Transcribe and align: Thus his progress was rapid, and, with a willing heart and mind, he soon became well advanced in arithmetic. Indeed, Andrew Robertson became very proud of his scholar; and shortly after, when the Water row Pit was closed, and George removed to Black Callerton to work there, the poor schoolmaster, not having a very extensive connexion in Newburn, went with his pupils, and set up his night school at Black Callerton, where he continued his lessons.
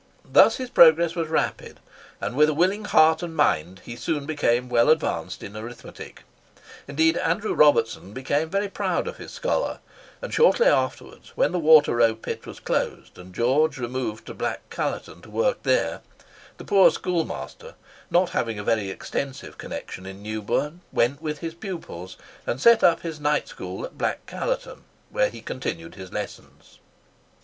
Thus 0.25 0.55
his 0.57 0.71
progress 0.71 1.13
was 1.15 1.27
rapid, 1.27 1.79
and, 2.19 2.35
with 2.35 2.49
a 2.49 2.55
willing 2.55 2.85
heart 2.85 3.21
and 3.21 3.35
mind, 3.35 3.81
he 3.85 3.95
soon 3.95 4.25
became 4.25 4.67
well 4.67 4.89
advanced 4.89 5.43
in 5.43 5.55
arithmetic. 5.55 6.23
Indeed, 6.87 7.17
Andrew 7.17 7.53
Robertson 7.53 8.11
became 8.11 8.49
very 8.49 8.67
proud 8.67 9.07
of 9.07 9.17
his 9.17 9.29
scholar; 9.31 9.77
and 10.19 10.33
shortly 10.33 10.65
after, 10.65 11.05
when 11.35 11.51
the 11.51 11.59
Water 11.59 11.97
row 11.97 12.15
Pit 12.15 12.47
was 12.47 12.59
closed, 12.59 13.19
and 13.19 13.31
George 13.35 13.77
removed 13.77 14.25
to 14.25 14.33
Black 14.33 14.67
Callerton 14.71 15.21
to 15.21 15.29
work 15.29 15.61
there, 15.61 16.01
the 16.57 16.65
poor 16.65 16.89
schoolmaster, 16.89 17.75
not 18.09 18.31
having 18.31 18.57
a 18.57 18.63
very 18.63 18.89
extensive 18.89 19.59
connexion 19.59 20.07
in 20.07 20.23
Newburn, 20.23 20.81
went 20.91 21.21
with 21.21 21.41
his 21.41 21.53
pupils, 21.53 22.17
and 22.47 22.59
set 22.59 22.83
up 22.83 23.01
his 23.01 23.19
night 23.19 23.47
school 23.47 23.85
at 23.85 23.99
Black 23.99 24.25
Callerton, 24.25 24.81
where 25.11 25.29
he 25.29 25.41
continued 25.43 25.93
his 25.93 26.11
lessons. 26.11 26.79